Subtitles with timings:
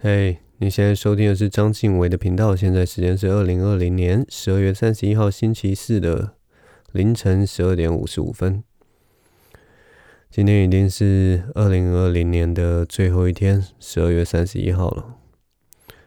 [0.00, 2.54] 嘿你现在收听的是章晋唯的频道。
[2.54, 6.36] 现在时间是二零二零年十二月三十一号星期四的
[6.92, 8.62] 凌晨十二点五十五分。
[10.30, 15.16] 今天已经是二零二零年的最后一天，十二月三十一号了。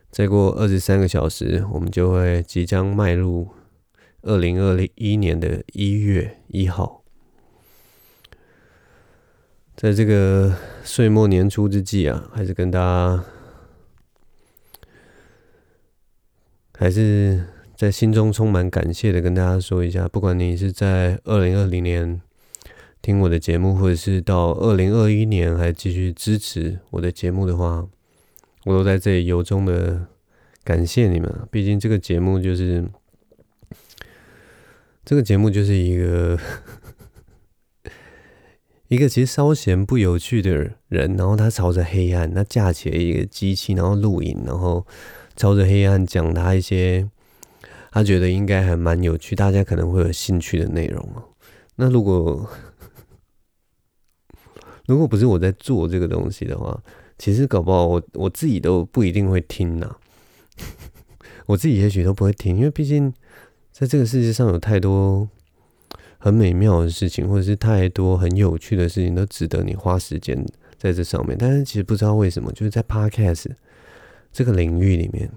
[0.09, 3.49] 再过二十三个小时，我们就会即将迈入
[4.21, 7.03] 二零二零一年的一月一号。
[9.75, 13.21] 在这个岁末年初之际啊，还是跟大家。
[16.81, 17.45] 还是
[17.75, 22.19] 在心中充满感谢的跟大家说一下，不管你是在二零二零年
[23.03, 27.87] 听我的节目，或者是到二零二一年还继续支持我的节目的话，
[28.65, 30.07] 我都在这里由衷的
[30.63, 31.31] 感谢你们。
[31.51, 32.89] 毕竟这个节目就是
[35.05, 36.39] 这个节目就是一个
[38.89, 44.83] 一个其实稍嫌不有趣的人，然后他朝着黑暗，他架起了一个机器，然后录影，然后。
[45.41, 47.09] 朝着黑暗讲他一些
[47.89, 51.03] 他觉得应该还蛮有趣，大家可能会有兴趣的内容。
[51.77, 52.47] 那如果
[54.85, 56.79] 如果不是我在做这个东西的话，
[57.17, 59.95] 其实搞不好我我自己都不一定会听呐。
[61.47, 63.11] 我自己也许都不会听，因为毕竟
[63.71, 65.27] 在这个世界上有太多
[66.19, 70.45] 很美妙的事情，或者是太多很有趣的事情，都值得你花时间
[70.77, 71.35] 在这上面。
[71.35, 73.47] 但是其实不知道为什么，就是在 Podcast。
[74.31, 75.29] 这个领域里面，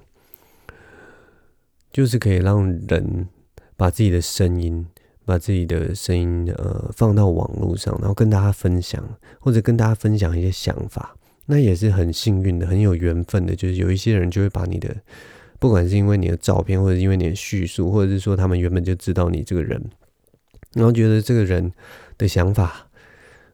[1.93, 3.29] 就是可以让人
[3.77, 4.87] 把自己的声音，
[5.25, 9.03] 把自己的声音呃放到网络上，然后跟大家分享，
[9.41, 13.57] 或者跟大家分享一些想法，那也是很幸运的，很有缘分的。
[13.57, 14.95] 就是有一些人就会把你的，
[15.59, 19.83] 不管是因为你的照片，或者因为你的叙述，或者是说他们原本就知道你这个人，
[20.75, 21.73] 然后觉得这个人
[22.17, 22.89] 的想法，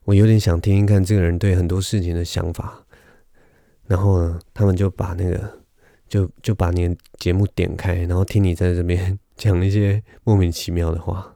[0.04, 2.84] 我有点想听听看这个人对很多事情的想法。
[3.90, 5.52] 然后呢，他们就把那个，
[6.08, 11.34] 就就把你节目点开，然后听你在这边 讲一些莫名其妙的话。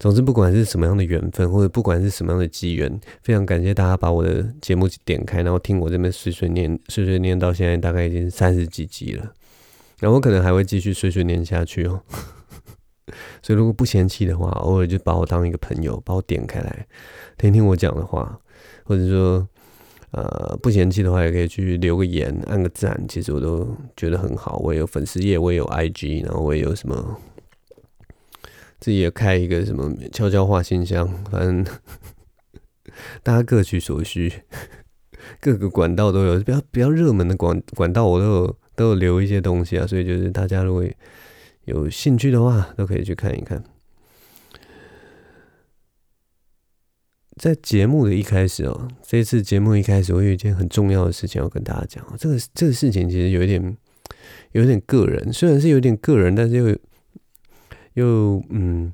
[0.00, 9.32] 总之，不管是什么样的缘分，或者不管是什么样的机缘，非常感谢大家把我的节目点开，然后听我这边碎碎念，碎碎念到现在大概已经三十几集了。
[10.00, 12.02] 然后我可能还会继续碎碎念下去哦。
[13.40, 16.84] 所以如果不嫌弃的话，偶尔就把我当一个朋友，把我点开来
[17.38, 18.36] 听听我讲的话，
[18.82, 19.46] 或者说。
[20.12, 24.58] 呃，不嫌弃的话，也可以去留个言，按个赞，其实我都觉得很好。
[24.58, 27.16] 我也有粉丝页，我也有 IG，然后我也有什么，
[28.78, 31.64] 自己也开一个什么悄悄话信箱，反正
[33.24, 34.30] 大家各取所需，
[35.40, 39.86] 各个管道都有，比较比较热门的管管道，我都有都有留一些东西啊。
[39.86, 40.84] 所以就是大家如果
[41.64, 43.64] 有兴趣的话，都可以去看一看。
[47.42, 52.06] 在节目的一开始哦，这次节目一开始，我有一件很重要的事情要跟大家讲。
[52.16, 53.76] 这个这个事情其实有一点，
[54.52, 56.78] 有点个人，虽然是有点个人，但是又
[57.94, 58.92] 又嗯，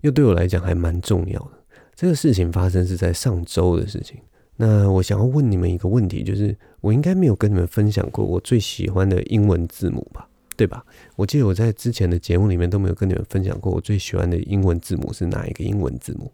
[0.00, 1.50] 又对我来讲还蛮重要的。
[1.94, 4.18] 这个事情发生是在上周的事情。
[4.56, 10.28] 那我想要问你们一个问题，就是我应该没有跟你们分享过我最喜欢的英文字母吧？
[10.56, 10.84] 对吧？
[11.14, 16.32] 我记得我在之前的节目里面都没有跟你们分享过我最喜欢的英文字母是哪一个英文字母。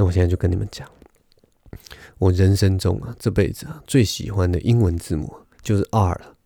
[0.00, 0.88] 那我现在就跟你们讲，
[2.16, 5.30] 我人生中啊，这辈子啊，最喜欢的英文字母
[5.60, 6.36] 就是 R 了。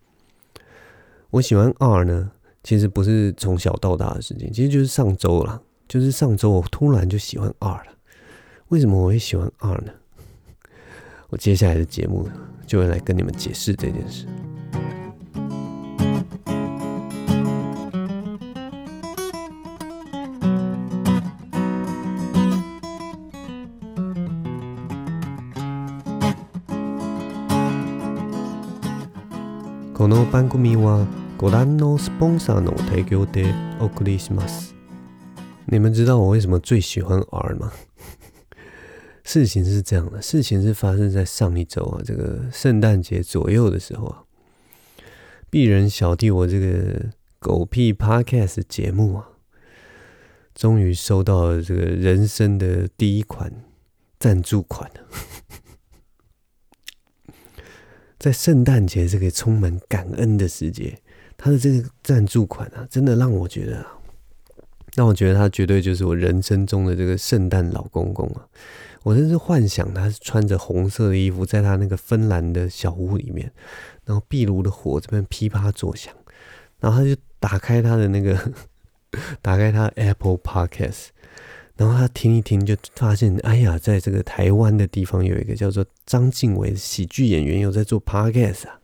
[1.31, 2.33] 我喜欢 R 呢，
[2.65, 7.93] 其实不是从小到大的事情，其实就是上周了，就是上周我突然就喜欢 R 了。
[8.71, 9.93] 为什么我会喜欢 R 呢？
[11.31, 12.29] 我接下来的节目
[12.67, 14.27] 就会来跟你们解释这件事。
[30.04, 31.06] この番组は
[31.38, 34.74] ご覧のスポンサーの提供でお送りします。
[35.68, 37.72] 你们知道我为什么最喜欢 R 吗？
[39.24, 44.24] 事情是这样的，事情是发生在上一周啊，这个圣诞节左右的时候啊，
[45.52, 49.30] 鄙人小弟我这个狗屁 Podcast 节目啊，
[50.56, 53.52] 终于收到了这个人生的第一款
[54.18, 55.02] 赞助款了。
[58.19, 60.99] 在圣诞节这个充满感恩的时节，
[61.37, 63.85] 他的这个赞助款啊，真的让我觉得，
[64.95, 68.47] 让我觉得他绝对就是我人生中的这个圣诞老公公啊！
[69.03, 73.53] 我真是幻想他是穿着红色的衣服，在他那个芬兰的小屋里面，
[74.07, 76.15] 然后壁炉的火这边噼啪作响，
[76.81, 78.53] 然后他就打开他的那个，
[79.43, 81.09] 打开他 Apple Podcast。
[81.77, 88.79] 然后他听一听，就发现，哎呀，在这个台湾的地方有一个叫做章晋唯的喜剧演员，有在做 podcast 啊。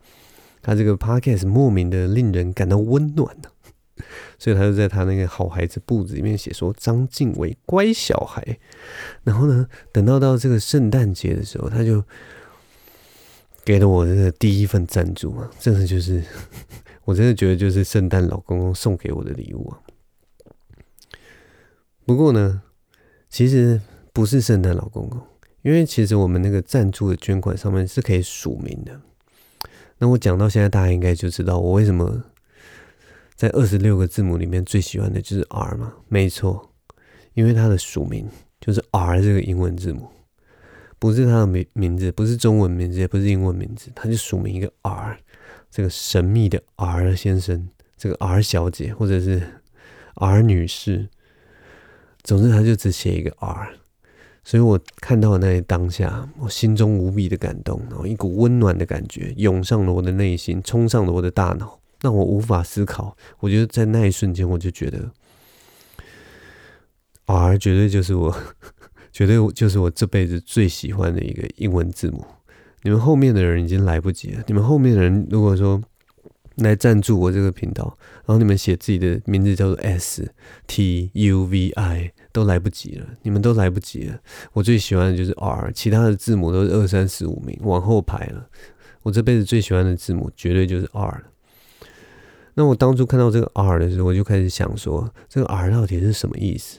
[0.62, 3.48] 他这个 podcast 莫名的令人感到温暖呢，
[4.38, 8.58] 所以他就在他那个好孩子簿子里面写说张晋唯乖小孩，
[9.22, 12.04] 然后呢，等到到这个圣诞节的时候，他就
[13.64, 16.22] 给了我这个第一份赞助啊，真的就是
[17.06, 19.78] 我真的觉得就是圣诞老公公送给我的礼物啊。
[22.04, 22.62] 不过呢，
[23.30, 23.80] 其实
[24.12, 25.22] 不是圣诞老公公，
[25.62, 29.00] 因为其实我们那个赞助的捐款上面是可以署名的。
[29.98, 32.24] 那我讲到现在，大家应该就知道我为什么
[33.36, 35.94] 在二十六个字母里面最喜欢的就是 R 嘛？
[36.08, 36.72] 没错，
[37.34, 38.28] 因为它的署名
[38.60, 40.08] 就是 R 这个英文字母，
[40.98, 45.18] 不是它的名名字，不是中文名字，也不是英文名字，它就署名一个 R，
[45.70, 49.42] 这个神秘的 R 先生，这个 R 小姐，或者是
[50.14, 51.08] R 女士，
[52.22, 53.68] 总之他就只写一个 R。
[54.42, 63.14] 所以我看到的那一当下，我心中无比的感动，然后一股温暖的感觉涌上了我的内心，冲上了我的大脑，让我无法思考。
[63.40, 65.10] 我觉得在那一瞬间，我就觉得
[67.26, 68.34] ，R 绝对就是我，
[69.12, 72.24] 绝对就是我这辈子最喜欢的一个英文字母。
[72.82, 74.42] 你们后面的人已经来不及了。
[74.46, 75.80] 你们后面的人如果说
[76.64, 80.32] 来赞助我这个频道，然后你们写自己的名字叫做 S
[80.66, 82.12] T U V I。
[82.32, 84.16] 都来不及了，你们都来不及了。
[84.52, 88.46] 我最喜欢的就是 R，其他的字母都是二三四五名往后排了。
[89.02, 91.24] 我这辈子最喜欢的字母绝对就是 R 了。
[92.54, 96.78] 那我当初看到这个 R 的时候，我就开始想说，这个 R 到底是什么意思？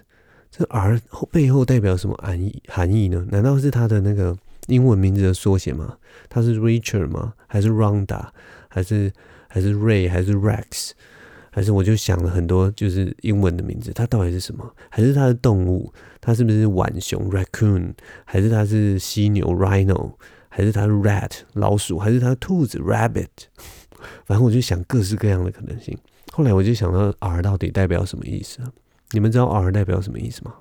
[0.50, 2.64] 这个 R 背后代表什么含义？
[2.70, 3.28] 含义呢？
[3.30, 4.34] 难道是他的那个
[4.68, 5.98] 英文名字的缩写吗？
[6.30, 7.34] 他是 Richard 吗？
[7.48, 8.28] 还是 Rhonda？
[8.70, 9.12] 还是
[9.52, 10.10] 还是 Ray？
[10.10, 10.92] 还是 Rex？
[11.52, 14.74] 还是我就想了很多，就是英文的名字，它到底是什么？
[14.90, 15.92] 还是它的动物？
[16.22, 17.94] 它是不是浣熊 （raccoon）？
[18.24, 20.14] 还是它是犀牛 （rhino）？
[20.48, 22.00] 还是它是 rat 老鼠？
[22.00, 23.28] 还是它是兔子 （rabbit）？
[24.26, 25.98] 反正我就想各式各样的可能性。
[26.32, 28.72] 后来我就想到 R 到底代表什么意思啊？
[29.12, 30.56] 你们知道 R 代表什么意思吗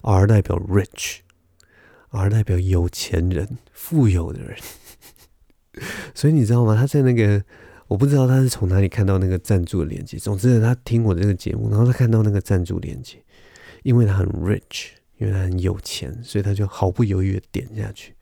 [0.00, 4.56] ？R 代表 rich，R 代表有钱人、富有的人。
[6.14, 6.74] 所以你知道吗？
[6.76, 7.42] 他在那个。
[7.90, 10.16] 我不知道他是从哪里看到那个赞助的链接。
[10.16, 13.16] 总之，他听我这个节目，然后他看到那个赞助链接，
[13.82, 18.14] 因为他很 rich，因为他很有钱，所以他就毫不犹豫的点下去。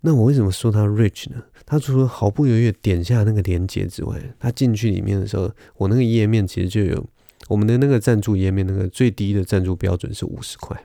[0.00, 1.40] 那我为什么说他 rich 呢？
[1.64, 7.06] 他除了毫不犹豫点下那个链接之外，他进去里面的时候，我那个页面其实就有
[7.46, 10.76] 我们的那个赞助页面，那个最低的赞助标准是五十块。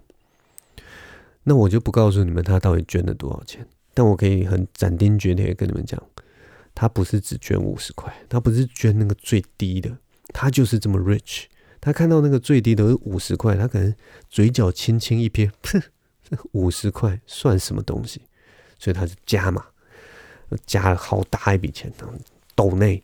[1.45, 6.01] 那我就不告诉你们他到底捐了多少钱，但我可以很斩钉截铁跟你们讲。
[6.75, 9.95] 他不是只捐五十块，他不是捐那个最低的，
[10.29, 11.43] 他就是这么 rich。
[11.79, 13.93] 他看到那个最低的是五十块，他可能
[14.27, 15.81] 嘴角轻轻一撇，哼，
[16.53, 18.21] 五十块算什么东西？
[18.79, 19.63] 所以他就加嘛，
[20.65, 21.93] 加了好大一笔钱，
[22.55, 23.03] 抖内，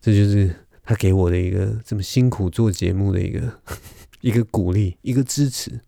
[0.00, 3.60] 这就是他给我的一个这么辛苦做节目的一个
[4.22, 5.80] 一个鼓励，一个支持，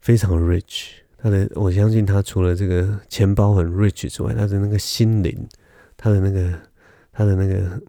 [0.00, 1.05] 非常 rich。
[1.18, 5.48] 他的，我相信他除了这个钱包很 rich 之外，他的那个心灵，
[5.96, 6.60] 他的那个，
[7.12, 7.80] 他的那个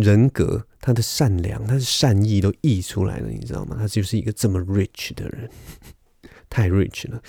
[0.00, 3.76] 人格，他的善良，他的善意都溢出来了，你知道吗？
[3.78, 5.50] 他就是一个这么 rich 的人，
[6.48, 7.20] 太 rich 了，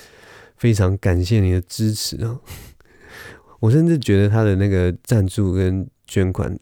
[0.57, 2.39] 非常感谢你的支持啊！
[3.59, 6.57] 我甚至觉得他的那个赞助跟捐款，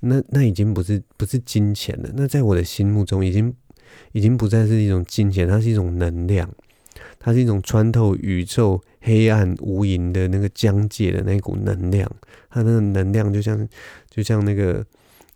[0.00, 3.54] 那那已经不是不是金钱了，那在我的心目中，已经
[4.12, 6.50] 已经不再是一种金钱，它是一种能量。
[7.28, 12.10] 它是一种穿透宇宙黑暗无垠的那个疆界的那股能量，
[12.48, 13.68] 它那个能量就像
[14.08, 14.82] 就像那个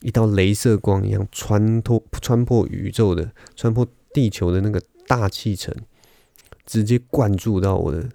[0.00, 5.74] 一道镭射光一样，穿透穿破宇宙的，穿破地球的那个大气层，
[6.64, 8.08] 直接灌注到我的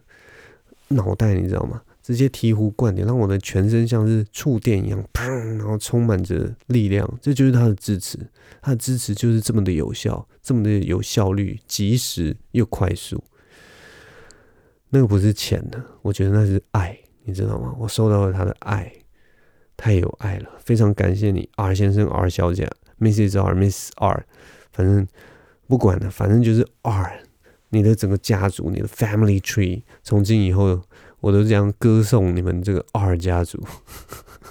[0.88, 1.84] 脑袋，你知道吗？
[2.02, 7.08] 直接醍醐灌顶，让我的全身像是触电一样，砰，然后充满着力量。
[7.22, 8.18] 这就是他的支持，
[8.60, 13.24] 他的支持就是这么的有效，这么的有效率，及时又快速。
[14.90, 17.76] 那个不是钱的，我觉得那是爱，你知道吗？
[17.78, 18.90] 我收到了他的爱，
[19.76, 23.38] 太有爱了，非常感谢你，R 先生、R 小姐、Mrs.
[23.42, 24.26] R、Miss R，
[24.72, 25.06] 反正
[25.68, 27.20] 不管了，反正就是 R，
[27.70, 30.82] 你的整个家族，你的 family tree，从今以后
[31.20, 33.62] 我都这样歌颂你们这个 R 家族。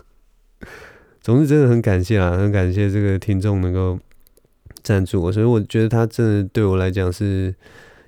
[1.22, 3.98] 总之，真的很感谢啊，很感谢这个听众能够
[4.82, 7.54] 赞助我，所以我觉得他真的对我来讲是。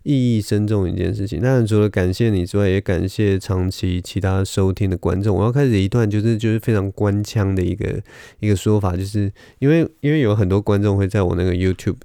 [0.05, 5.37] 意义深重一件事情，当然除了感谢你之外，也感谢长期其他收听的观众。
[5.37, 8.01] 我要开始一段就是就是非常官腔的一个
[8.41, 11.97] 一个说法，就是因为因为有很多观众会在我那个 YouTube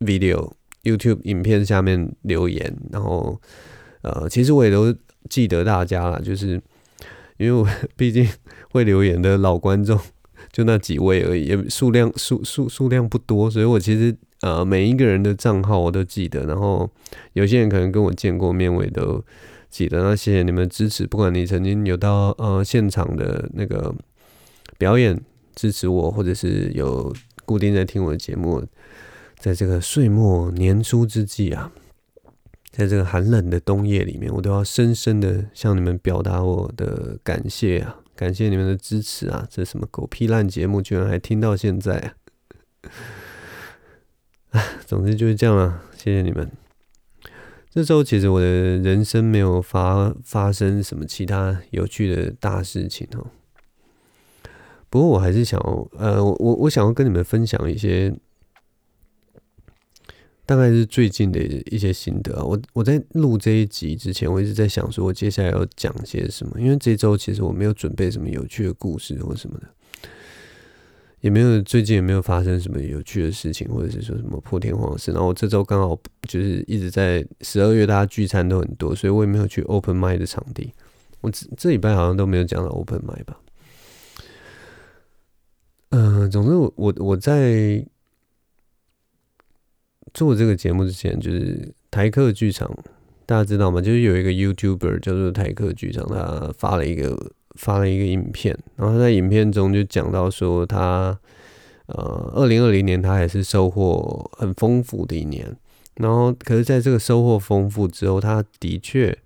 [0.00, 3.40] video YouTube 影片下面留言，然后
[4.02, 4.94] 呃，其实我也都
[5.30, 6.60] 记得大家啦，就是
[7.38, 8.28] 因为我 毕竟
[8.70, 9.98] 会留言的老观众
[10.52, 14.14] 就那几位而已，也数量数数数量不多，所以我其实
[14.46, 16.88] 呃每一个人的账号我都记得，然后
[17.32, 19.24] 有些人可能跟我见过面，我也都
[19.68, 20.00] 记得。
[20.04, 23.92] 那谢谢你们支持，不管你曾经有到呃现场的那个
[24.78, 25.20] 表演
[25.56, 27.12] 支持我，或者是有
[27.44, 28.64] 固定在听我的节目，
[29.36, 31.72] 在这个岁末年初之际啊。
[32.70, 37.96] 在这个寒冷的冬夜里面，我都要深深的向你们表达我的感谢啊！
[38.14, 39.48] 感谢你们的支持啊！
[39.50, 42.12] 这什么狗屁烂节目，居然还听到现在啊！
[44.86, 46.50] 总之就是这样了，谢谢你们。
[47.70, 53.26] 这周其实我的人生没有发发生什么其他有趣的大事情哦。
[54.88, 55.60] 不过我还是想，
[55.98, 58.14] 呃，我我想要跟你们分享一些。
[60.48, 62.44] 大概是最近的一些心得啊。
[62.44, 66.60] 我我在录这一集之前，我一直在想说，我接下来要讲些什么。
[66.60, 69.66] 因为这周其实我没有准备什么有趣的故事或什么的，
[71.26, 75.10] 也没有最近也没有发生什么有趣的事情，或者是说什么破天荒的事。
[75.10, 80.72] 然后我这周刚好就是一直在十二月，大家聚餐都很多，所以我也没有去 open mic 的场地。
[81.20, 83.36] 我这这礼拜好像都没有讲到 open mic 吧。
[85.88, 87.84] 嗯、总之我我我在。
[90.14, 92.74] 做这个节目之前，就是台客剧场，
[93.26, 93.82] 大家知道吗？
[93.82, 101.18] 就是有一个 YouTuber 叫做台客剧场，他发了一个发了一个影片，然后他在影片中就讲到说他，
[101.86, 105.56] 呃，二零二零年他还是收获很丰富的一年，
[105.94, 109.16] 然后可是在这个收获丰富之后，他的确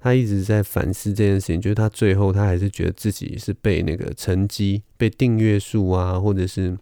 [0.00, 6.78] 他一直在反思这件事情，就是他最后他还是觉得自己是被那个成绩、被订阅数啊，或者是。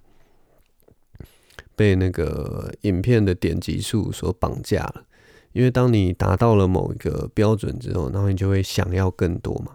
[1.76, 5.04] 被那个影片的点击数所绑架了，
[5.52, 9.72] 因为当你达到了某一个标准之后，然后你就会想要更多嘛。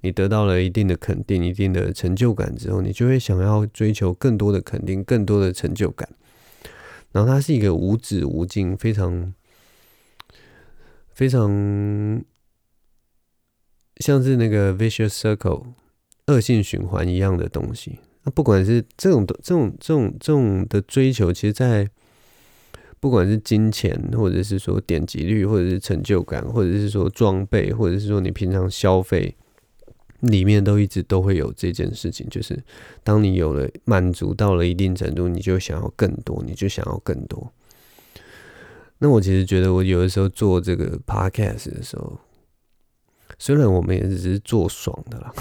[0.00, 6.08] 你得到了一定的肯定、一定的成就感之后，你就会想要追求更多的肯定、更多的成就感。
[7.12, 9.34] 然后它是一个无止无尽、非常
[11.12, 12.24] 非常
[13.98, 15.66] 像是那个 vicious circle
[16.26, 17.98] 恶性循环一样的东西。
[18.24, 21.88] 那不管是这种的、这种、这种、这种的追求，其实，在
[23.00, 29.34] 不管是金钱，或者是说点击率，或者是成就感，或者是说装备，或者是说你平常消费
[30.22, 32.26] 里面，都一直都会有这件事情。
[32.30, 32.60] 就是
[33.04, 37.52] 当你有了满足到了一定程度，你就想要更多，你就想要更多。
[38.98, 42.18] 那我其实觉得，我有的时候做这个 podcast 的时候，
[43.38, 45.32] 虽然我们也只是做爽的啦。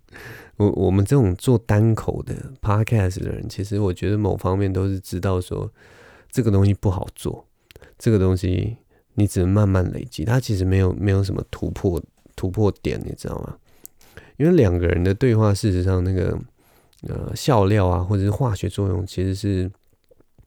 [0.56, 5.70] 我我们这种做单口的 podcast 的人，其实我觉得某方面都是知道说，
[6.30, 7.46] 这个东西不好做，
[7.98, 8.76] 这个东西
[9.14, 12.02] 你只能慢慢累积，它其实没有没有什么突破
[12.34, 13.56] 突破点，你知道吗？
[14.42, 16.36] 因为两个人的对话，事实上那个
[17.02, 19.70] 呃笑料啊，或者是化学作用，其实是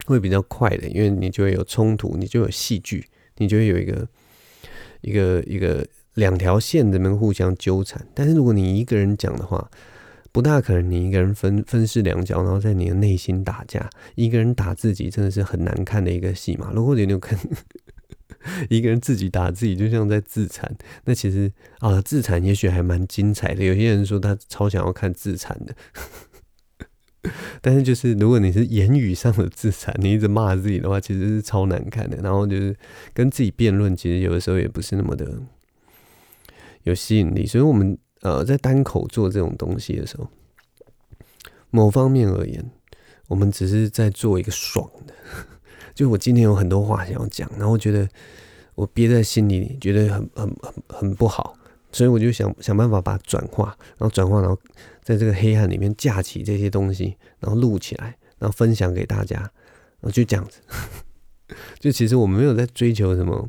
[0.04, 3.06] 会比较快的，因为你就会有冲突，你就有戏剧，
[3.38, 4.06] 你就会有一个
[5.00, 8.06] 一个一个两条线这边互相纠缠。
[8.12, 9.66] 但是如果你一个人讲的话，
[10.30, 13.88] 不大可能，你一个人分分饰两角，然后在你的内心打架。
[14.14, 16.70] 一个人打自己，真的是很难看的一个戏码。
[16.74, 17.38] 如果你有看
[18.68, 20.74] 一个人自己打自己，就像在自残，
[21.04, 23.64] 那其实啊，自残也许还蛮精彩的。
[23.64, 25.74] 有些人说他超想要看自残的，
[27.60, 32.16] 但是就是如果你是言语上的自残，你一直骂自己的话，其实是超难看的。
[32.18, 32.76] 然后就是
[33.12, 35.40] 跟自己辩论，其实有的时候也不是那么的
[36.82, 37.46] 有吸引力。
[37.46, 37.98] 所以，我们。
[38.22, 40.26] 呃，在单口做这种东西的时候，
[41.70, 42.70] 某方面而言，
[43.28, 45.14] 我们只是在做一个爽的。
[45.96, 48.06] 就我今天有很多话想要讲，然后觉得
[48.76, 51.56] 我憋在心里，觉得很很很很不好，
[51.90, 54.56] 所以我就想想办法把它转化，然后转化，然后
[55.02, 60.60] 在这个黑暗里面架起这些东西，然后录起来，然后分享给大家，然后就这样子。
[61.80, 63.48] 就其实我们没有在追求什么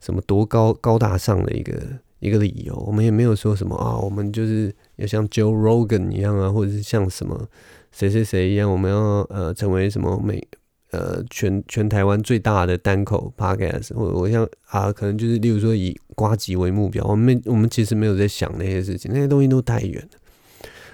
[0.00, 1.80] 什么多高高大上的一个。
[2.22, 7.48] 一个理由，我们也没有说什么啊，我们就是要像 Joe Rogan 一样啊，或者是像什么
[7.90, 10.40] 谁谁谁一样，我们要呃成为什么美
[10.92, 20.18] 呃全全台湾最大的单口 Podcast，或者我像啊，可能就是例如说以呱吉为目标，我们我们其实没有在想那些事情，那些东西都太远了，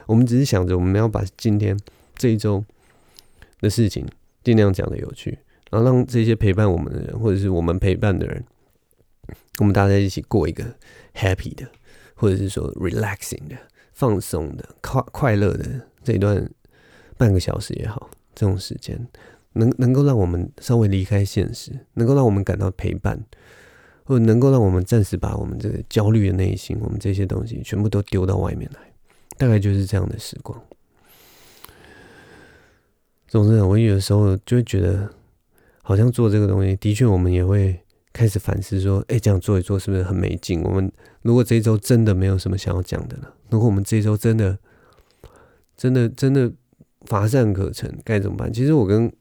[0.06, 1.78] 我们只是想着我们要把今天
[2.16, 2.64] 这一周
[3.60, 4.04] 的事情
[4.42, 5.38] 尽量讲得有趣，
[5.70, 8.42] 然后让这些陪伴我们的人，或者是我们陪伴的人，
[9.58, 10.64] 我们大家一起过一个。
[11.14, 11.66] happy 的，
[12.14, 13.56] 或者是说 relaxing 的、
[13.92, 15.66] 放松的、快快乐的
[16.04, 16.48] 这一段
[17.16, 18.96] 半个小时也好，这种时间
[19.58, 23.22] 能能够让我们稍微离开现实，能够让我们感到陪伴，
[24.04, 28.80] 或者能够让我们暂时把我们这个焦虑的内心，我们这些东西全部都丢到外面来，
[29.36, 30.58] 大概就是这样的时光。
[33.26, 35.10] 总之，我有的时候就会觉得，
[35.82, 37.78] 好像做这个东西，的确我们也会
[38.12, 40.62] 开始反思说，哎，这样做一做是不是很没劲？
[40.62, 44.58] 我们如果这一周真的没有什么想要讲的了，如果我们这一周真的、
[45.76, 46.50] 真的、真的
[47.02, 48.50] 乏善可陈，该怎么办？
[48.50, 49.12] 其实我跟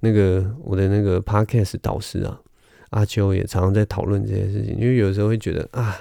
[0.00, 2.40] 那个我的那个 podcast 导师啊。
[2.90, 5.96] 阿秋也常常在讨论这些事情，因为有时候会觉得啊，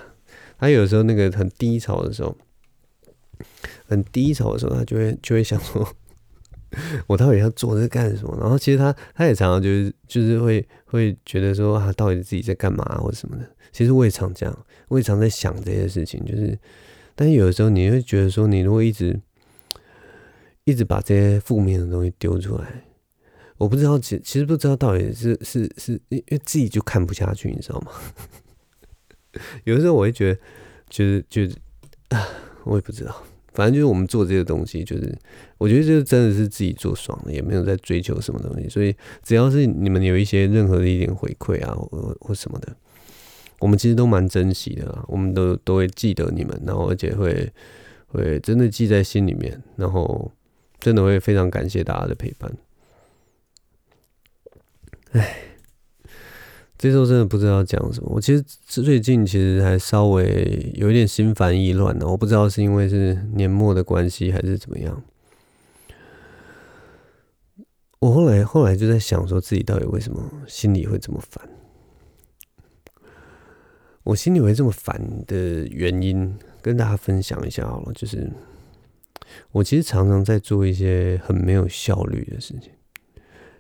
[0.58, 2.36] 他有时候那个很低潮的时候，
[3.86, 5.88] 很低潮的时候，他就会就会想说，
[7.06, 8.36] 我到底要做这干什么？
[8.42, 13.48] 然后其实他他也常常就是就是会会觉得说啊，到底自己在干嘛或者什么的。
[13.72, 16.58] 其实我也常这样，我也常在想这些事情，就是，
[17.14, 19.22] 但是有的时候你会觉得说，你如果一直
[20.64, 22.86] 一直把这些负面的东西丢出来。
[23.60, 27.92] 我不知道，其其实不知道到底是是是，因为自己就看不下去，你知道吗？
[29.66, 30.40] 有的时候我会觉得，
[30.90, 32.28] 觉得觉得啊，
[32.64, 33.24] 我也不知道，
[33.54, 35.14] 反正就是我们做这个东西，就是
[35.58, 42.74] 我觉得就是真的是自己做爽了，也没有在追求什么东西，所以只要是你们有一些任何的一点回馈啊，或或什么的，
[43.60, 47.52] 我们其实都蛮珍惜的啊，我们都都会记得你们，然后而且会
[48.08, 50.32] 会真的记在心里面，然后
[50.80, 52.52] 真的会非常感谢大家的陪伴。
[55.14, 55.38] 唉，
[56.78, 58.10] 这周真的不知道讲什么。
[58.14, 65.04] 我其实最近其实还稍微有一点心烦意乱呢，我不知道是因为是年末的关系还是怎么样。
[68.00, 71.50] 我后来后来就在想，说自己到底为什么心里会这么烦？
[74.04, 77.94] 我心里会这么烦的原因，跟大家分享一下好了。
[77.94, 78.32] 就是
[79.52, 82.72] 我其实常常在做一些很没有效率的事情。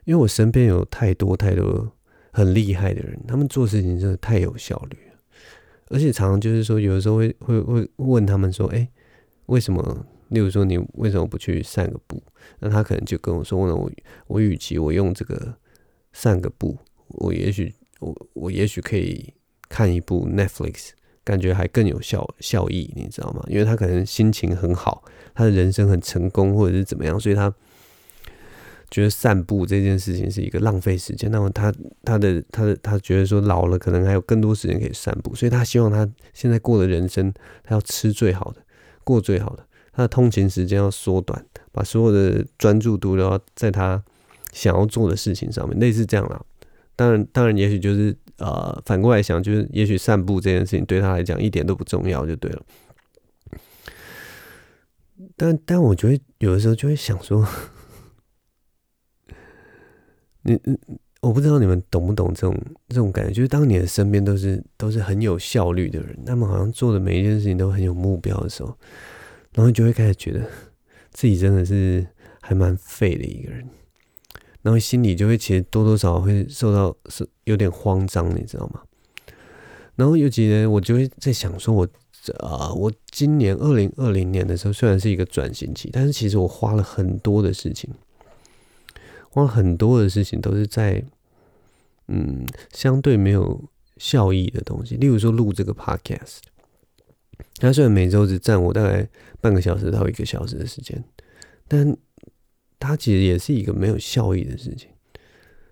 [0.09, 1.87] 因为我身边有太多太多
[2.31, 5.19] 很厉害的人，他们做事情真的太有效率了，
[5.89, 8.89] 而且常常就是说，有的时候会会会问他们说：“哎，
[9.45, 10.07] 为什么？
[10.29, 12.19] 例如说，你为什么不去散个步？”
[12.57, 13.91] 那他可能就跟我说：“那我
[14.25, 15.53] 我与其我用这个
[16.11, 16.75] 散个步，
[17.09, 19.31] 我也许我我也许可以
[19.69, 20.89] 看一部 Netflix，
[21.23, 23.45] 感觉还更有效效益，你知道吗？
[23.47, 25.03] 因为他可能心情很好，
[25.35, 27.53] 他的人生很成功，或者是怎么样，所以他。”
[28.91, 31.71] 觉得散步这件事情是一个浪费时间，那么他
[32.03, 37.31] 他的他的他觉得说老了可能还有更多时间可以散步，所以他希望他现在过的人生，
[37.63, 38.61] 他要吃最好的，
[39.03, 44.03] 过最好的，他的通勤时间要缩短，把所有的专注度都要在他
[44.53, 46.41] 想要做的事情上面，类似这样啦。
[46.95, 52.63] 当然，当然，也许就是呃反过来想，就是也许散步这件事情对他来讲一点都不重要，就对了。
[55.37, 57.47] 但但我觉得有的时候就会想说。
[60.43, 60.77] 你嗯，
[61.21, 68.69] 我不知道你们懂不懂这种这种感觉，就是当你的身边都是都是很有效率的人，他们好像做的每一件事情都很有目标的时候，
[69.53, 70.41] 然后你就会开始觉得
[71.11, 72.07] 自己真的是
[72.41, 73.67] 还蛮废的一个人，
[74.61, 78.81] 然后心里就会其实多多少少会受到是有点慌张，你知道吗？
[79.95, 81.85] 然后有几年我就会在想说我，
[82.39, 87.89] 我啊，我今年二零二零年的时候虽然是一个转型期，但是其实我花了很多的事情。
[89.31, 91.03] 花很多的事情都是在，
[92.07, 93.63] 嗯，相对没有
[93.97, 94.95] 效益的东西。
[94.95, 96.39] 例如说录这个 podcast，
[97.57, 99.07] 它虽然每周只占我大概
[99.39, 101.03] 半个小时到一个小时的时间，
[101.67, 101.95] 但
[102.79, 104.89] 它其实也是一个没有效益的事情。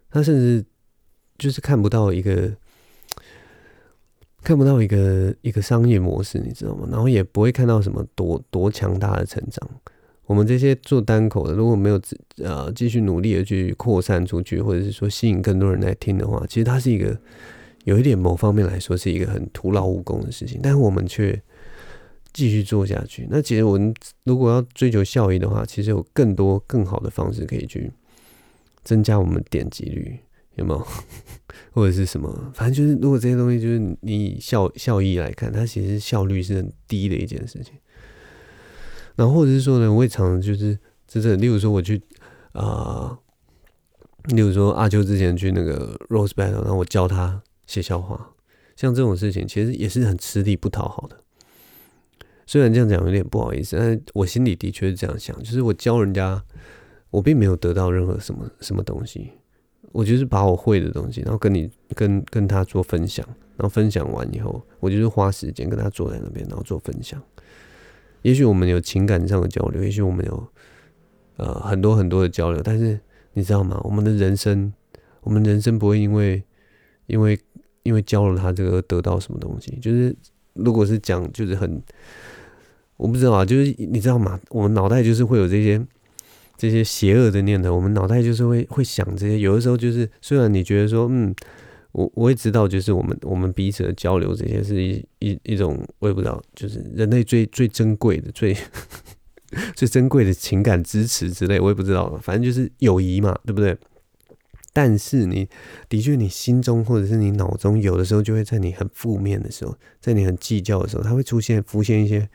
[0.10, 0.64] 它甚至
[1.38, 2.56] 就是看不到一个
[4.44, 6.88] 看不到一个一个商业模式，你知道吗？
[6.92, 9.70] 然后也不会看到什么多多强大的成长。
[10.28, 12.00] 我们这些做单口的，如果没有
[12.44, 17.18] 呃继续努力的去扩散出去，或者是说吸引更多人来听的话，其实它是一个
[17.86, 20.60] 有一点某方面来说是一个很徒劳无功的事情。
[20.62, 21.42] 但是我们却
[22.34, 23.26] 继续做下去。
[23.32, 23.94] 那其实我们
[24.26, 27.90] 如果要追求效益的话，其实有更多更好的方式可以去
[28.84, 30.20] 增加我们点击率，
[30.56, 30.88] 有没有？
[31.72, 32.52] 或者是什么？
[32.54, 37.74] 反正就是，如果这些东西就是你以效效益来看，它其实效率是很低的一件事情。
[39.18, 42.02] 然后或者是说呢，我也常常就是就是，例如说我去
[42.54, 43.18] 啊、
[44.30, 48.34] 例如说阿秋之前去那个 Rose Battle，然后我教他写笑话，
[48.76, 51.18] 像这种事情其实也是很吃力不讨好的。
[52.46, 56.42] 虽然这样讲有点不好意思，但我心里的确是这样想，就是我教人家，
[57.10, 59.32] 我并没有得到任何什么什么东西，
[59.92, 63.26] 我就是把我会的东西，然后跟你跟跟他做分享，
[63.56, 67.22] 然后分享完以后，我就是花时间跟他坐在那边，然后做分享。
[68.28, 70.48] 也许我们有情感上的交流，也许我们有
[71.38, 73.00] 呃很多很多的交流，但是
[73.32, 73.80] 你知道吗？
[73.86, 74.74] 我们的人生，
[75.22, 76.44] 我们人生不会因为
[77.06, 77.40] 因为
[77.84, 79.80] 因为教了他这个得到什么东西。
[79.82, 80.14] 就是
[80.56, 81.82] 如果是讲，就是很，
[82.98, 84.38] 我不知道啊，就是你知道吗？
[84.50, 85.82] 我们脑袋就是会有这些
[86.58, 89.40] 这些邪恶的念头，我们脑袋就是会会想这些。
[89.40, 91.34] 有的时候就是，虽然你觉得说，嗯，
[91.98, 98.56] 我我也知道，就是我们我们彼此的交流，这些是一一一种，我也不知道，就是人类最最珍贵的最。
[99.78, 103.78] 最珍贵的情感支持之类，我也不知道，反正就是友谊嘛，对不对？
[104.74, 105.48] 但是你
[105.88, 112.28] 的确，你心中或者是你脑中，有的时候就会在你很负面的时候，在你很计较的时候，它会出现浮现一些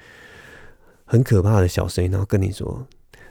[1.04, 2.86] 很可怕的小声音，然后跟你说，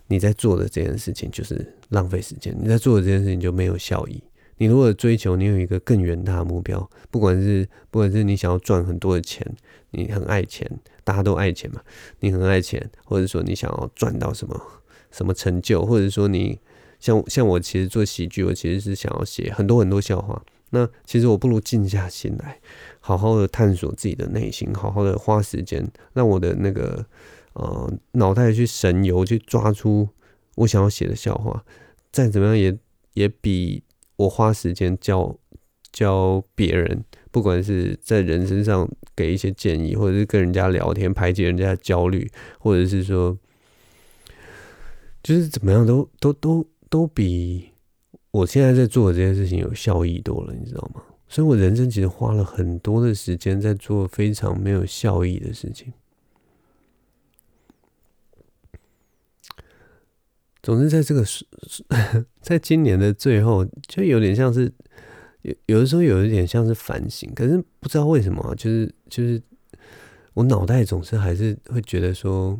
[0.05, 4.21] 你在做的这件事情就是浪费时间，你在做的这件事情就没有效益。
[4.61, 9.43] 你如果追求，你有一个更远大的目标，不管是不管是你想要赚很多的钱，
[9.89, 10.69] 你很爱钱，
[11.03, 11.81] 大家都爱钱嘛，
[12.19, 14.61] 你很爱钱，或者说你想要赚到什么
[15.09, 16.59] 什么成就，或者说你
[16.99, 20.39] 像像我其实做喜剧，我其实是想要写很多很多笑话。
[20.69, 22.59] 那其实我不如静下心来，
[22.99, 27.03] 好好的探索自己的内心，好好的花时间，让我的那个
[27.53, 30.07] 呃脑袋去神游，去抓出
[30.53, 31.65] 我想要写的笑话，
[32.11, 32.77] 再怎么样也
[33.15, 33.81] 也比。
[34.21, 35.35] 我花时间教
[35.91, 42.29] 教别人，不管是在人身上给一些建议，或者是跟人家聊天排解人家的焦虑，
[42.59, 43.37] 或者是说，
[45.23, 47.69] 就是怎么样都都都都比
[48.31, 51.01] 我现在在做的这件事情有效益多了，你知道吗？
[51.27, 55.91] 所以我人生其实花了很多的时间在做非常没有效益的事情。
[60.63, 61.25] 总之，在这个
[62.39, 64.71] 在今年的最后，就有点像是
[65.41, 69.41] 有有的时候有一点像是反省，可是不知道为什么，就是就是
[70.35, 72.59] 我脑袋总是还是会觉得说，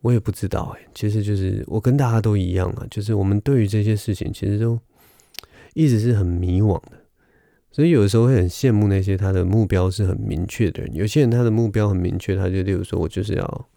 [0.00, 4.80] 我也不知道哎，其实就是我跟大家都一样啊，就是我们对于这些事情其实都
[5.74, 6.92] 一直是很迷惘的，
[7.70, 10.94] 所以有的时候会很羡慕那些他的目标是很明确的人。
[10.94, 13.68] 有些人他的目标很明确，他就例如说我就是要。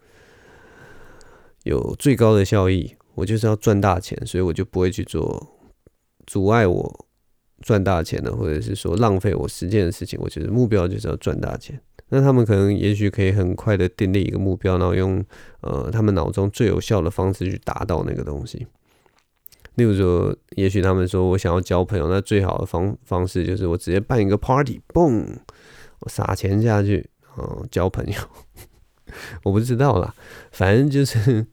[1.68, 5.46] 有最高的效益，我就是要赚大钱，所以我就不会去做
[6.26, 7.06] 阻碍我
[7.62, 10.18] 赚大钱的，或者是说浪费我时间的事情。
[10.22, 11.80] 我觉得目标就是要赚大钱。
[12.10, 15.22] 那他们可能也许可以很快的订立一个目标，然后用
[15.60, 18.66] 呃他们脑中最有效的方式去达到那个东西。
[19.74, 25.24] 例如说，也许他们说我想要交朋友，那最好的方方式就是我直接办一个 party，嘣，
[26.00, 28.14] 我撒钱下去，哦，交朋友。
[29.42, 30.14] 我不知道啦，
[30.52, 31.46] 反正就是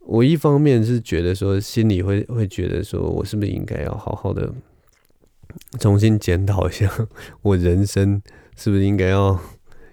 [0.00, 4.52] 我一方面是觉得说，心里会会觉得说，我是不是应该要好好的
[5.78, 6.90] 重新检讨一下
[7.42, 8.20] 我人生，
[8.56, 9.40] 是不是应该要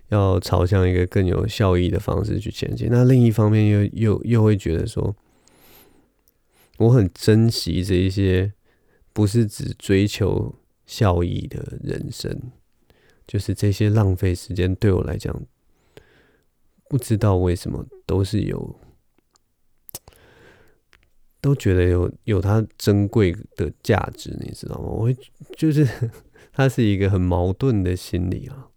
[0.10, 2.90] 要朝向一个更有效益的方式去前进？
[2.92, 5.16] 那另一方面又又又会觉得说，
[6.78, 8.52] 我很珍惜这一些
[9.14, 10.54] 不是只追求
[10.86, 12.38] 效益的人生，
[13.26, 15.34] 就是这些浪费时间对我来讲。
[16.91, 18.75] 不知道为什么都是有，
[21.39, 24.88] 都觉得有有它珍贵的价值，你知道吗？
[24.89, 25.15] 我会
[25.56, 25.88] 就是
[26.51, 28.67] 它是一个很矛盾的心理啊。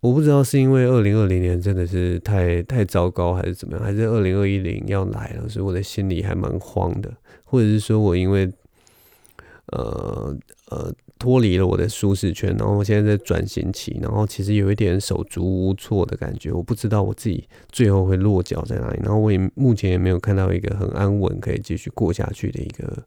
[0.00, 8.50] 我不知道是因为二零二零年真的是太太糟糕，还是怎么样，还是二零二一零要来了，所以我的心里还蛮慌的，或者是说我因为
[9.66, 10.34] 呃
[10.70, 10.94] 呃。
[11.18, 16.52] 脱离了我的舒适圈，然后我现在在转型期，然后其实有一点手足无措的感觉。
[16.52, 23.02] 我不知道我自己最后会落脚在哪里，然后我也目前也没有看到一个很安稳可以继续过下去的一个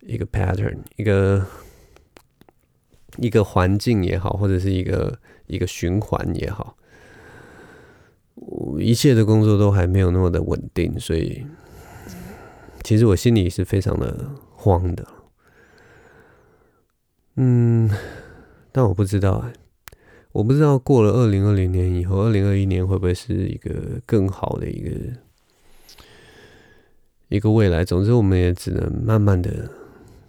[0.00, 1.46] 一个 pattern，一个
[3.18, 5.16] 一个环境也好，或者是一个
[5.46, 6.76] 一个循环也好，
[8.80, 11.46] 一切的工作都还没有那么的稳定，所以
[12.82, 15.06] 其实我心里是非常的慌的。
[17.36, 17.90] 嗯，
[18.72, 19.52] 但我不知道哎，
[20.32, 24.90] 我不知道过了二零二零年以后，二零二一年会不会是一个更好的一个
[27.28, 27.84] 一个未来？
[27.84, 29.70] 总之，我们也只能慢慢的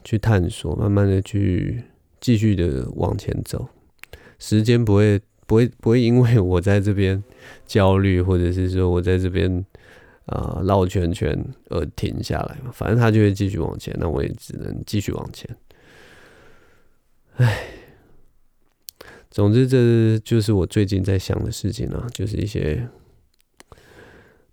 [0.04, 1.82] 去探索，慢慢的去
[2.20, 3.68] 继续的往前走。
[4.38, 7.24] 时间不会不会不会因为我在这边
[7.66, 9.66] 焦虑，或者是说我在这边
[10.26, 12.72] 啊绕圈圈而停下来嘛。
[12.74, 15.50] 反正它就会继续往前，那我也只能继续往前。
[17.38, 17.68] 唉，
[19.30, 22.90] 总之这就是我最近在想的事情啊，就是一些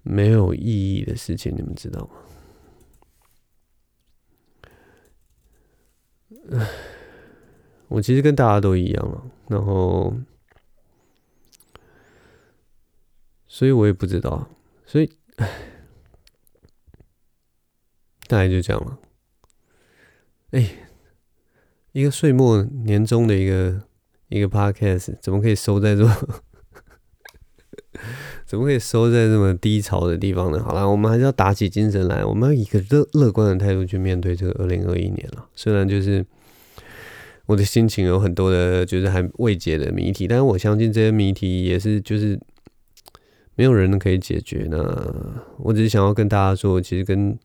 [0.02, 2.10] 没有意义的事情，你们知道吗？
[6.52, 6.68] 唉，
[7.88, 10.14] 我其实跟大家都一样了，然后，
[13.46, 14.46] 所以我也不知道，
[14.84, 15.48] 所以唉，
[18.26, 18.98] 大概就这样了。
[20.50, 20.86] 哎，
[21.94, 23.80] 一个岁末年终的一个
[24.28, 26.16] 一个 podcast，怎么可以收在这么，
[28.44, 30.60] 怎么可以收在这么低潮的地方呢？
[30.60, 35.46] 好了，我们还是要打起精神来，我们要以一个乐乐观的态度去面对这个二零二一年了。
[35.54, 36.26] 虽然就是
[37.46, 42.36] 我的心情有很多的，就是还未解的谜题，但是我相信这些谜题也是就是
[43.54, 45.40] 没有人可以解决呢。
[45.58, 47.38] 我只是想要跟大家说，其实跟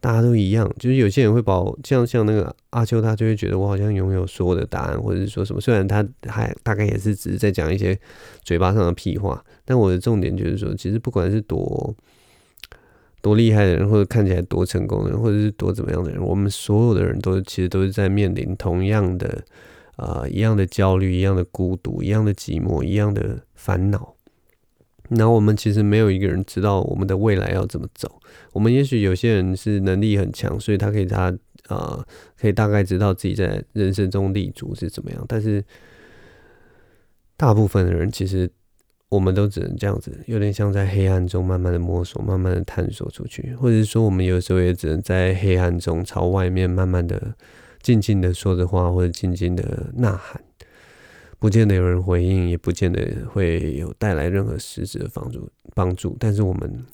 [0.00, 5.60] 大家都一样，就是有些人会把我像像那个阿秋，他就会觉得我好像拥有所有的答案，或者是说什么。
[5.60, 7.98] 虽然他还大概也是只是在讲一些
[8.42, 11.94] 嘴巴上的屁话，但我的重点就是说，其实不管是多
[13.20, 19.44] 多厉害的人，或者看起来多成功的人，或者是多怎么样的人，我们所有的人都其实都是在面临同样的
[19.96, 24.14] 啊、呃，一样的焦虑，一样的孤独，一样的寂寞，一样的烦恼。
[25.10, 28.20] 然后我们其实没有一个人知道我们的未来要怎么走。
[28.52, 31.36] 我们也许有些人是能力很强，所以他可以他
[31.68, 32.04] 呃
[32.38, 35.24] 可以大概知道自己在人生中立足是怎么样。
[35.28, 35.64] 但是
[37.36, 38.50] 大部分的人其实
[39.08, 47.34] 我们都只能这样子，有点像在黑暗中慢慢的摸索，慢慢的探索出去，或者是说我们有时候也只能在黑暗中朝外面慢慢的
[47.82, 50.40] 静静的说着话，或者静静的呐喊。
[51.40, 56.14] 不见得有人回应，也不见得会有带来任何实质的帮助帮助。
[56.20, 56.84] 但是我们，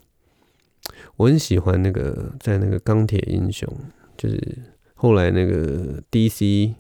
[1.17, 3.69] 我很喜欢那个在那个钢铁英雄，
[4.17, 4.41] 就是
[4.95, 6.75] 后来那个 DC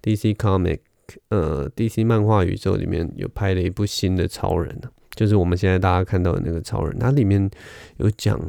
[0.00, 0.78] DC Comic
[1.30, 4.80] 呃 DC 漫画宇宙里面有拍了一部新的超人，
[5.16, 6.96] 就是我们现在大家看到的那个超人。
[6.96, 7.50] 它里面
[7.96, 8.40] 有讲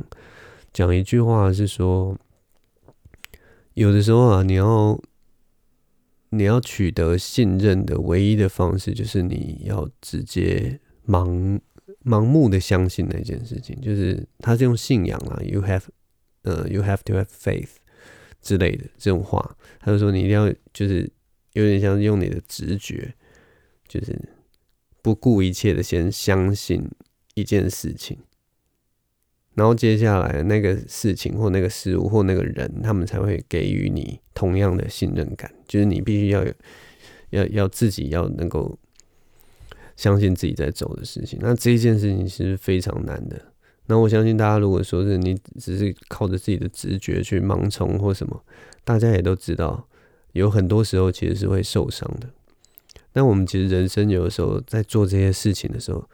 [0.72, 2.16] 讲一句话是说，
[3.74, 5.02] 有的时候啊，你要。
[6.38, 11.60] 你要取得信任的唯一的方式，就是你要直接盲
[12.04, 15.84] 盲目的相信那件事情，就是他是用信仰啊，you have，
[16.44, 17.70] 呃，you have to have faith
[18.42, 21.10] 之类的这种话，他就说你一定要就是
[21.54, 23.14] 有点像用你的直觉，
[23.88, 24.20] 就是
[25.02, 26.88] 不顾一切的先相信
[27.34, 28.18] 一件事情。
[29.56, 35.50] 然后接下来那个事情或那个事物或那个人，他们才会给予你同样的信任感。
[35.66, 36.54] 就是你必须要有，
[37.30, 38.78] 要要自己要能够
[39.96, 41.40] 相信自己在走的事情。
[41.42, 43.42] 那这一件事情是非常难的。
[43.86, 48.44] 那我相信大家如果说是你只是靠着自己的直觉去盲从或什么，
[48.84, 49.88] 大家也都知道，
[50.34, 52.28] 有很多时候其实是会受伤的。
[53.14, 56.10] 那我们其实人生有的时候在做这些事情的时候，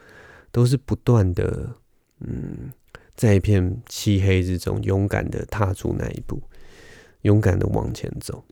[0.52, 1.72] 都是不断的，
[2.20, 2.70] 嗯。
[3.22, 6.42] 在一片漆黑之中，勇敢的踏出那一步，
[7.22, 8.44] 勇敢的往前走。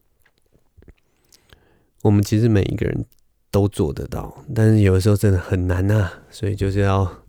[2.04, 3.04] 我们其实每一个人
[3.50, 6.22] 都做得到，但是有的时候真的很难啊。
[6.30, 7.26] 所以就是要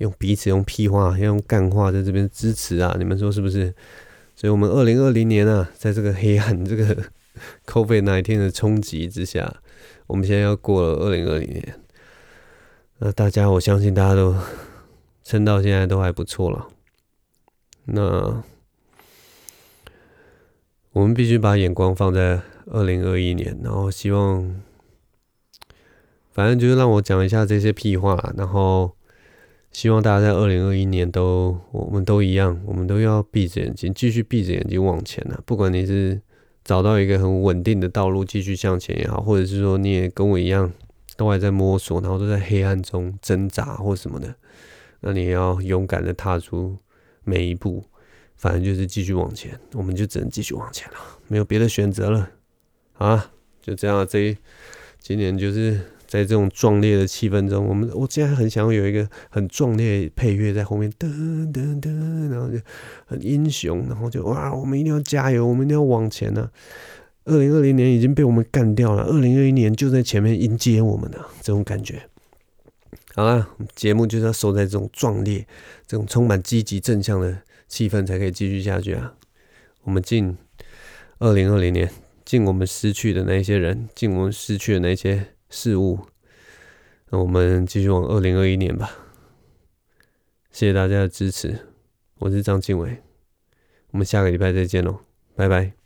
[0.00, 2.94] 用彼此用屁话，要用干话在这边支持啊！
[2.98, 3.74] 你们说是不是？
[4.36, 7.04] 所以，我们二零二零年啊，在这个黑暗、这个
[7.64, 9.62] COVID 那一天的冲击之下，
[10.06, 11.80] 我们现在要过了二零二零年。
[12.98, 14.36] 那大家，我相信大家都
[15.24, 16.68] 撑到现在都还不错了。
[17.84, 18.42] 那
[20.92, 24.60] 我们必须把眼光放在二零二一年，然后希望，
[26.30, 28.92] 反正就是让我讲一下这些屁话，然后
[29.72, 35.40] 希望大家在二零二一年都，我们都一样，我们都要闭着眼睛，继续闭着眼睛往前啊！
[35.44, 36.20] 不管你是
[36.62, 40.70] 找到一个很稳定的道路继续向前也好，或者是说你也跟我一样，
[41.16, 44.34] 都还在摸索，然后都在黑暗中挣扎或什么的，
[45.00, 46.76] 那你要勇敢的踏出。
[47.24, 47.84] 每一步，
[48.36, 52.30] 反正就是继续往前，我们就只能继续往前了，没有别的选择了。
[52.94, 53.30] 啊，
[53.60, 54.36] 就这样，这一
[55.00, 61.08] 今年就是在这种壮烈的气氛中，我们我现在很想有一个很壮烈配乐在后面，噔
[61.52, 62.58] 噔噔，然后就
[63.06, 66.50] 很英雄，然后就哇，我们一定要加油，我们一定要往前呢。
[67.24, 72.02] 二零二零年已经被我们干掉了，二零二一年就在前面迎接我们呢，这种感觉。
[73.14, 75.46] 好了，节目就是要收在这种壮烈、
[75.86, 79.14] 这种充满积极正向的气氛，才可以继续下去啊！
[79.82, 80.36] 我们敬
[81.18, 81.90] 二零二零年，
[82.24, 86.00] 敬我们失去的那些人，敬我们失去的那些事物。
[87.10, 88.90] 那我们继续往二零二一年吧。
[90.50, 91.58] 谢谢大家的支持，
[92.18, 93.02] 我是张敬伟，
[93.90, 95.00] 我们下个礼拜再见喽，
[95.36, 95.81] 拜拜。